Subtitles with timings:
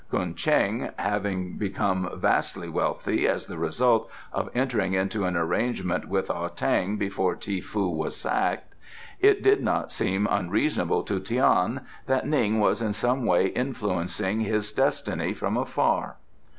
[0.09, 6.31] Ko'en Cheng having become vastly wealthy as the result of entering into an arrangement with
[6.31, 8.73] Ah tang before Ti foo was sacked,
[9.19, 14.71] it did not seem unreasonable to Tian that Ning was in some way influencing his
[14.71, 16.15] destiny from afar.